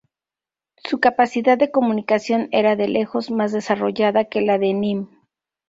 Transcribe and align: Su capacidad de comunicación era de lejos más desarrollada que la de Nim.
Su 0.83 0.99
capacidad 0.99 1.59
de 1.59 1.69
comunicación 1.69 2.49
era 2.51 2.75
de 2.75 2.87
lejos 2.87 3.29
más 3.29 3.51
desarrollada 3.51 4.25
que 4.25 4.41
la 4.41 4.57
de 4.57 4.73
Nim. 4.73 5.07